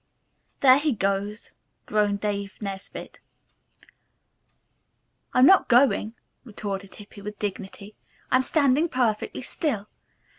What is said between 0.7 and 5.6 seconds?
he goes," groaned Dave Nesbit. "I'm